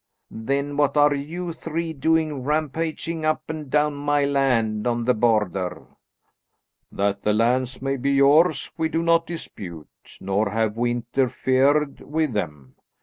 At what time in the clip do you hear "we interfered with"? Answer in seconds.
10.75-12.33